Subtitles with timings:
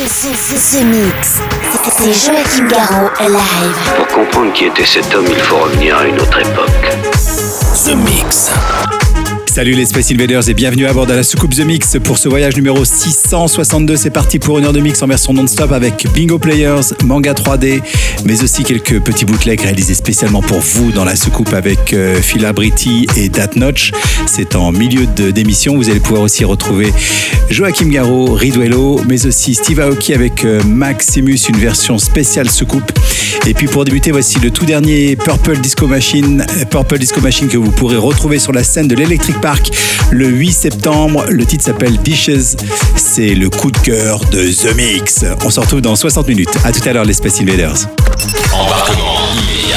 [0.00, 1.42] The, the Mix.
[1.90, 3.76] C'est Joachim Garraud live.
[3.98, 6.96] Pour comprendre qui était cet homme, il faut revenir à une autre époque.
[7.84, 8.50] The Mix.
[9.52, 12.28] Salut les Space Invaders et bienvenue à bord de la soucoupe The Mix pour ce
[12.28, 13.96] voyage numéro 662.
[13.96, 17.82] C'est parti pour une heure de mix en version non-stop avec Bingo Players, Manga 3D,
[18.24, 22.52] mais aussi quelques petits bootlegs réalisés spécialement pour vous dans la soucoupe avec euh, Phila
[23.16, 23.90] et Dat Notch.
[24.26, 25.74] C'est en milieu de- d'émission.
[25.76, 26.92] Vous allez pouvoir aussi retrouver
[27.50, 32.92] Joachim Garraud, Riduello, mais aussi Steve Aoki avec euh, Maximus, une version spéciale soucoupe.
[33.46, 37.56] Et puis pour débuter, voici le tout dernier Purple Disco Machine, Purple Disco Machine que
[37.56, 39.70] vous pourrez retrouver sur la scène de l'Electric Park
[40.10, 41.24] le 8 septembre.
[41.28, 42.56] Le titre s'appelle Dishes.
[42.96, 45.24] C'est le coup de cœur de The Mix.
[45.44, 46.50] On se retrouve dans 60 minutes.
[46.64, 47.86] À tout à l'heure les Space Invaders.
[48.52, 49.76] Embarquement immédiat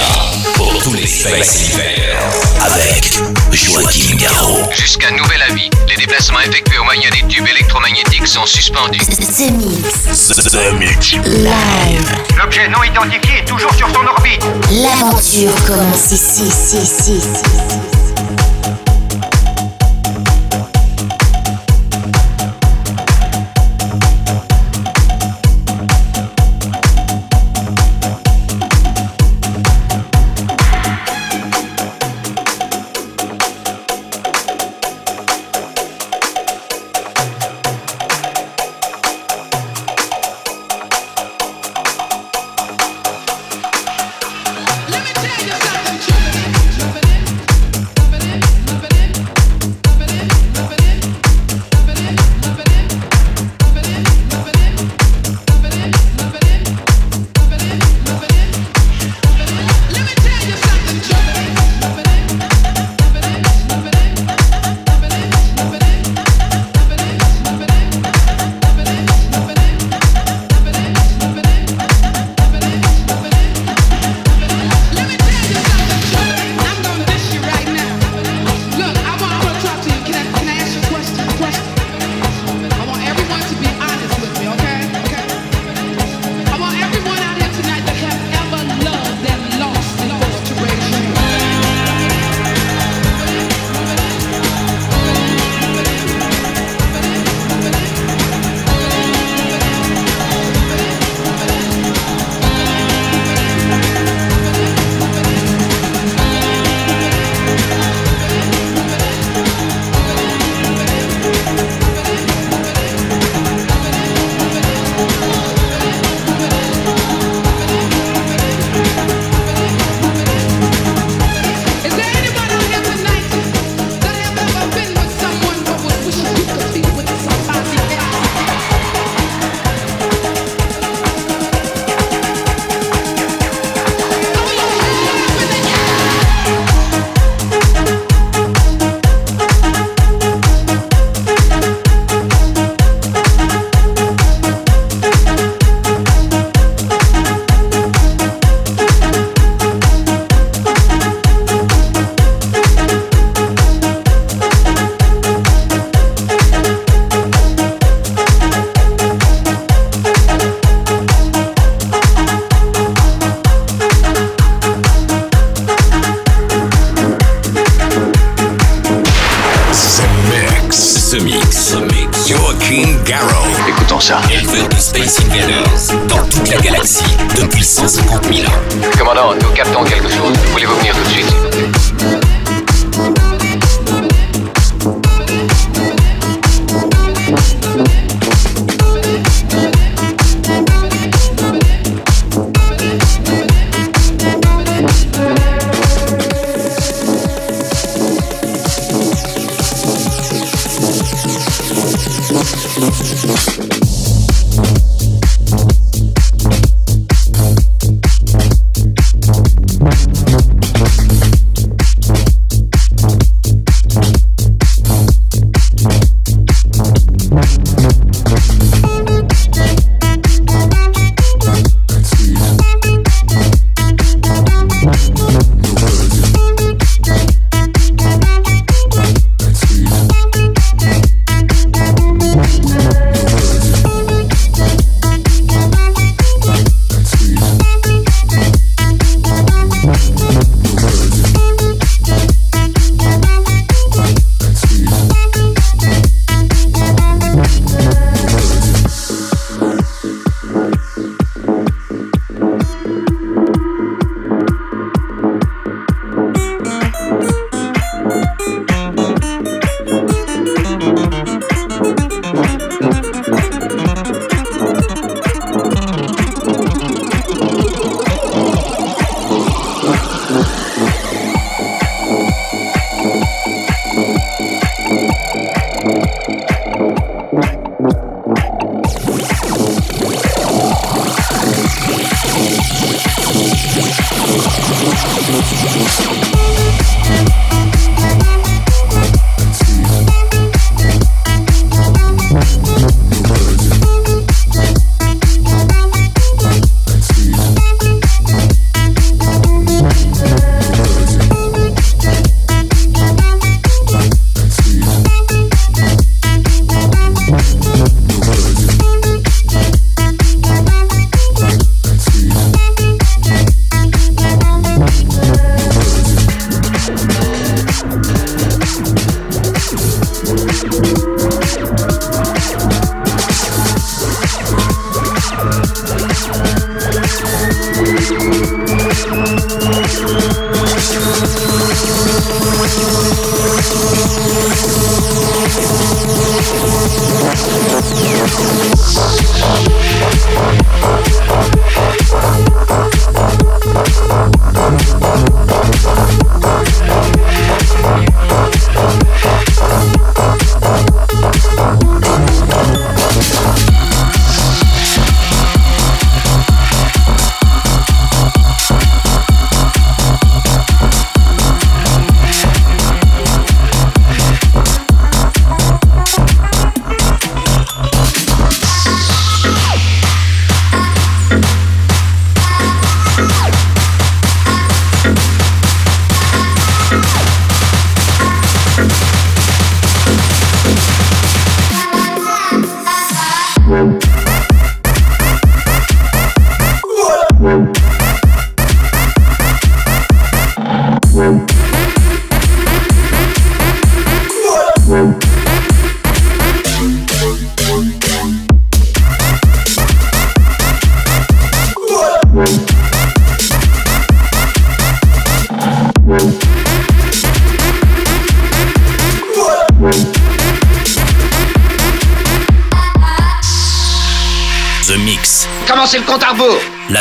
[0.55, 3.13] pour tous les Space Invaders avec
[3.51, 4.69] Joachim Garraud.
[4.75, 8.99] Jusqu'à nouvel avis, les déplacements effectués au moyen des tubes électromagnétiques sont suspendus.
[8.99, 10.27] The Mix.
[10.51, 11.13] The Mix.
[11.13, 12.15] Live.
[12.37, 14.45] L'objet non identifié est toujours sur son orbite.
[14.71, 17.21] L'aventure commence ici, ici, ici,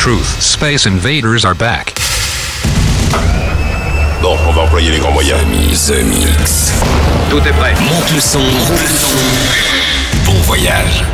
[0.00, 0.40] truth.
[0.42, 1.94] Space Invaders are back.
[4.22, 5.38] Bon, on va employer les grands moyens.
[5.86, 6.72] The Mix.
[7.28, 7.74] Tout est prêt.
[7.80, 9.18] Monte le son, roule le son.
[10.24, 11.04] Bon voyage.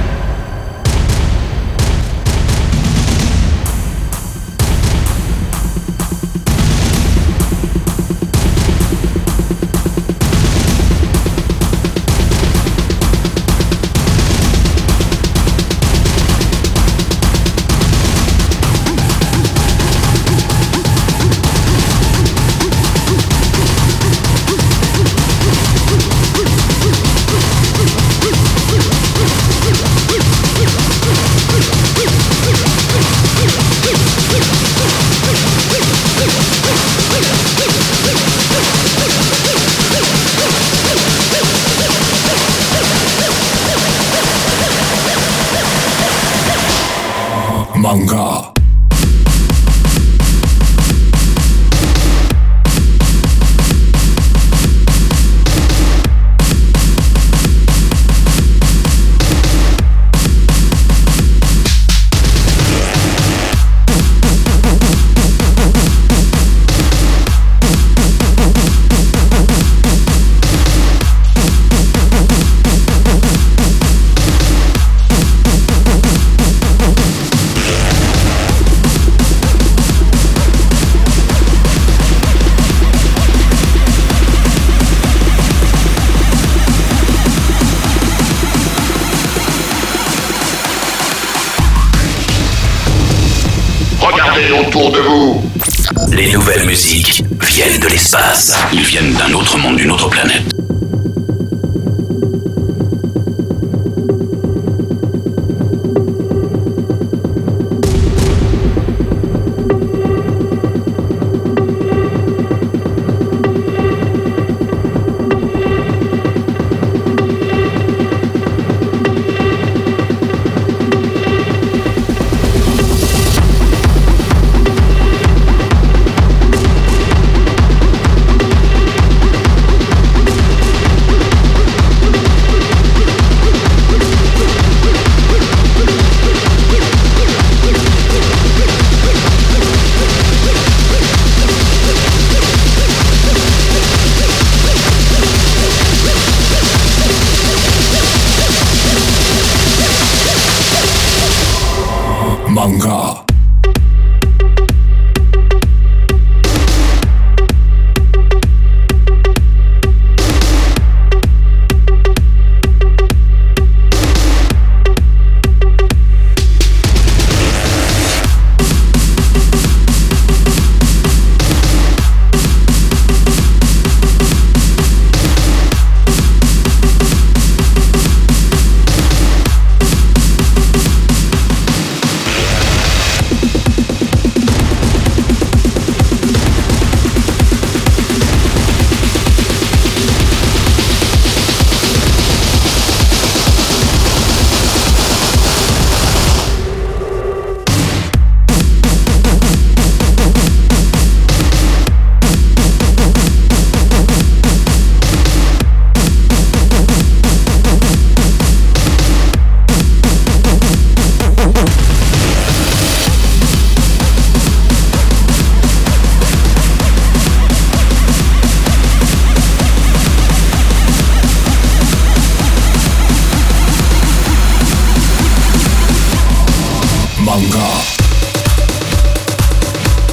[96.68, 98.58] Viennent de l'espace.
[98.72, 100.42] Ils viennent d'un autre monde, d'une autre planète.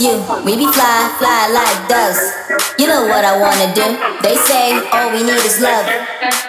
[0.00, 0.16] You.
[0.48, 2.20] We be fly, fly like doves.
[2.80, 3.84] You know what I wanna do.
[4.24, 5.84] They say all we need is love.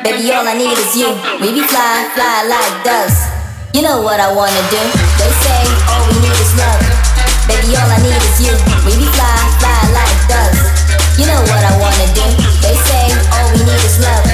[0.04, 1.12] Baby, all I need is you.
[1.44, 3.28] We be fly, fly like doves.
[3.76, 4.80] You know what I wanna do.
[5.20, 5.62] They say
[5.92, 6.80] all we need is love.
[7.52, 8.56] Baby, all I need is you.
[8.88, 10.62] We be fly, fly like doves.
[11.20, 12.26] You know what I wanna do.
[12.64, 14.28] They say all we need is love.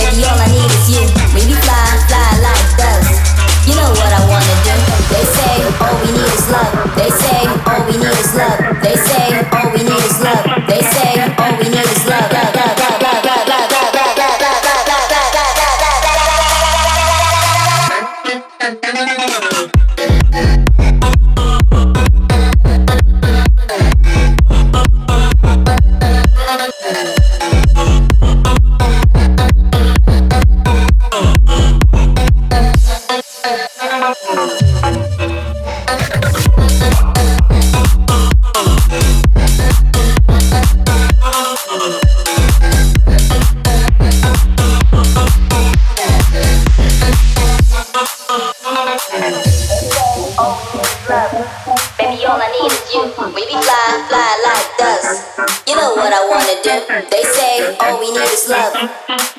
[0.00, 1.04] Baby, all I need is you.
[1.36, 2.56] We be fly, fly like.
[3.66, 4.74] You know what I wanna do.
[5.10, 6.70] They say all we need is love.
[6.94, 8.65] They say we need is love.
[56.76, 58.76] They say all we need is love.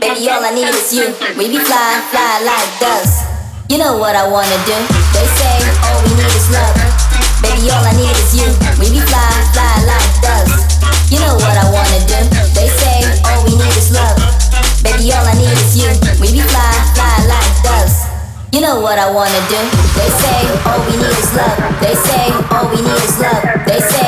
[0.01, 1.13] Baby, all I need is you.
[1.37, 3.21] We be flying, fly like doves.
[3.69, 4.73] You know what I wanna do.
[5.13, 6.73] They say all we need is love.
[7.45, 8.49] Baby, all I need is you.
[8.81, 10.65] We be flying, fly like doves.
[11.13, 12.17] You know what I wanna do.
[12.57, 14.17] They say all we need is love.
[14.81, 15.93] Baby, all I need is you.
[16.17, 16.77] We be like.
[18.57, 19.61] You know what I wanna do.
[19.93, 21.61] They say all we need is love.
[21.77, 23.43] They say all we need is love.
[23.69, 24.06] They say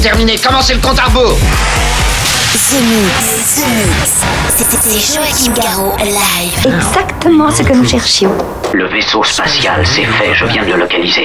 [0.00, 4.12] Objectif déterminé, commencez le compte à rebours The Mix, The Mix.
[4.56, 6.74] C'est Joachim Garraud live.
[6.74, 8.32] Exactement ce que nous cherchions.
[8.72, 11.24] Le vaisseau spatial, c'est fait, je viens de le localiser.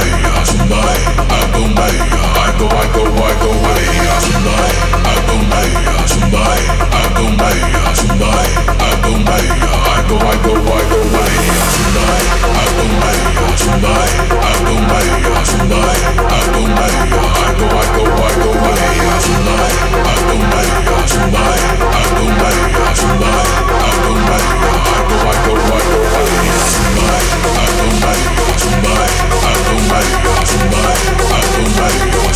[0.00, 0.38] tonight.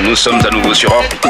[0.00, 1.26] Nous sommes à nouveau sur orbite.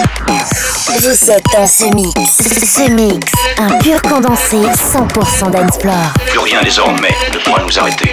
[1.00, 6.12] Vous êtes un ce mix, un pur condensé 100% d'Ensplore.
[6.26, 8.12] Plus rien désormais ne pourra nous arrêter.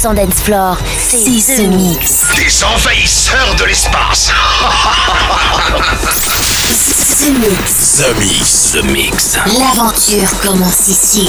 [0.00, 1.18] 100% dance floor, c'est
[1.56, 2.22] The Mix.
[2.36, 4.30] Des envahisseurs de l'espace
[7.18, 7.96] The Mix.
[7.98, 8.72] The Mix.
[8.72, 9.36] The Mix.
[9.58, 11.28] L'aventure commence ici.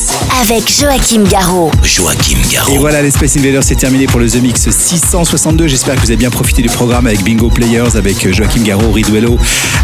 [0.41, 1.71] Avec Joachim Garraud.
[1.83, 2.73] Joachim Garraud.
[2.73, 5.67] Et voilà, les Space Invaders, c'est terminé pour le The Mix 662.
[5.67, 9.37] J'espère que vous avez bien profité du programme avec Bingo Players, avec Joachim Garraud, Riduello.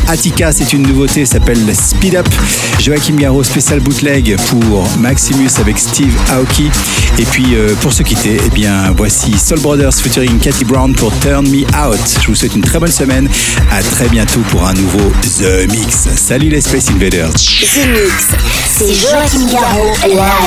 [0.08, 2.28] Attica, c'est une nouveauté, s'appelle Speed Up.
[2.80, 6.72] Joachim Garraud, spécial bootleg pour Maximus avec Steve Aoki.
[7.20, 11.12] Et puis, euh, pour se quitter, eh bien, voici Soul Brothers featuring Cathy Brown pour
[11.20, 12.00] Turn Me Out.
[12.22, 13.30] Je vous souhaite une très bonne semaine.
[13.72, 16.08] À très bientôt pour un nouveau The Mix.
[16.16, 17.34] Salut les Space Invaders.
[17.34, 18.28] The Mix.
[18.78, 19.94] C'est Joachim Garraud.
[20.08, 20.47] Live,